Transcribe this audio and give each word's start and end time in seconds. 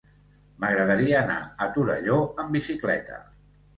M'agradaria 0.61 1.19
anar 1.19 1.37
a 1.65 1.67
Torelló 1.75 2.17
amb 2.45 2.59
bicicleta. 2.59 3.21